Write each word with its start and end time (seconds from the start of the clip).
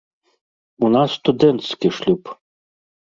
У 0.87 0.89
нас 0.95 1.09
студэнцкі 1.19 1.87
шлюб. 1.99 2.37